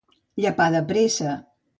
Llepar 0.45 0.67
de 0.75 0.81
pressa. 0.93 1.35